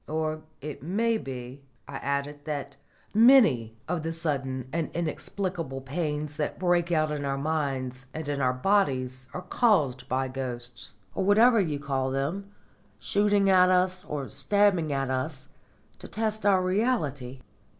"Or 0.07 0.41
it 0.61 0.81
may 0.81 1.19
be," 1.19 1.61
I 1.87 1.97
added, 1.97 2.45
"that 2.45 2.75
many 3.13 3.77
of 3.87 4.01
the 4.01 4.11
sudden 4.11 4.67
and 4.73 4.89
inexplicable 4.95 5.79
pains 5.79 6.37
that 6.37 6.57
break 6.57 6.91
out 6.91 7.11
in 7.11 7.23
our 7.23 7.37
minds 7.37 8.07
and 8.11 8.27
in 8.27 8.41
our 8.41 8.51
bodies 8.51 9.27
are 9.31 9.43
caused 9.43 10.09
by 10.09 10.27
ghosts, 10.27 10.93
or 11.13 11.23
whatever 11.23 11.61
you 11.61 11.77
call 11.77 12.09
them, 12.09 12.49
shooting 12.97 13.47
at 13.47 13.69
us, 13.69 14.03
or 14.03 14.27
stabbing 14.27 14.91
us, 14.91 15.49
to 15.99 16.07
test 16.07 16.47
our 16.47 16.63
reality." 16.63 17.41